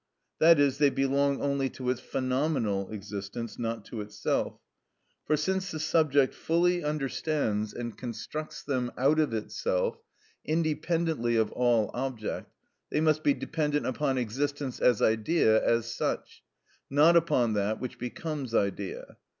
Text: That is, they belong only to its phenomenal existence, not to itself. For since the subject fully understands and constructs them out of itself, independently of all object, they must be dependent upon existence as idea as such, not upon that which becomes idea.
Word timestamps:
That 0.39 0.57
is, 0.59 0.79
they 0.79 0.89
belong 0.89 1.43
only 1.43 1.69
to 1.69 1.87
its 1.91 2.01
phenomenal 2.01 2.89
existence, 2.91 3.59
not 3.59 3.85
to 3.85 4.01
itself. 4.01 4.59
For 5.27 5.37
since 5.37 5.69
the 5.69 5.79
subject 5.79 6.33
fully 6.33 6.83
understands 6.83 7.71
and 7.71 7.95
constructs 7.95 8.63
them 8.63 8.91
out 8.97 9.19
of 9.19 9.31
itself, 9.31 9.99
independently 10.43 11.35
of 11.35 11.51
all 11.51 11.91
object, 11.93 12.51
they 12.89 12.99
must 12.99 13.21
be 13.23 13.35
dependent 13.35 13.85
upon 13.85 14.17
existence 14.17 14.79
as 14.79 15.03
idea 15.03 15.63
as 15.63 15.85
such, 15.93 16.41
not 16.89 17.15
upon 17.15 17.53
that 17.53 17.79
which 17.79 17.99
becomes 17.99 18.55
idea. 18.55 19.17